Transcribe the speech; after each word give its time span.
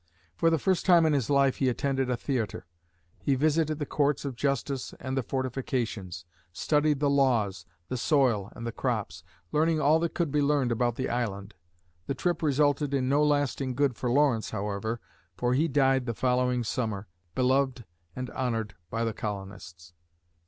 For 0.35 0.49
the 0.49 0.57
first 0.57 0.83
time 0.83 1.05
in 1.05 1.13
his 1.13 1.29
life, 1.29 1.57
he 1.57 1.69
attended 1.69 2.09
a 2.09 2.17
theater. 2.17 2.65
He 3.19 3.35
visited 3.35 3.77
the 3.77 3.85
courts 3.85 4.25
of 4.25 4.35
justice 4.35 4.95
and 4.99 5.15
the 5.15 5.21
fortifications; 5.21 6.25
studied 6.51 6.99
the 6.99 7.07
laws, 7.07 7.67
the 7.87 7.97
soil 7.97 8.51
and 8.55 8.65
the 8.65 8.71
crops, 8.71 9.23
learning 9.51 9.79
all 9.79 9.99
that 9.99 10.15
could 10.15 10.31
be 10.31 10.41
learned 10.41 10.71
about 10.71 10.95
the 10.95 11.07
island. 11.07 11.53
The 12.07 12.15
trip 12.15 12.41
resulted 12.41 12.95
in 12.95 13.09
no 13.09 13.23
lasting 13.23 13.75
good 13.75 13.95
for 13.95 14.09
Lawrence, 14.09 14.49
however, 14.49 14.99
for 15.37 15.53
he 15.53 15.67
died 15.67 16.07
the 16.07 16.15
following 16.15 16.63
summer, 16.63 17.05
beloved 17.35 17.85
and 18.15 18.31
honored 18.31 18.73
by 18.89 19.03
the 19.03 19.13
colonists. 19.13 19.93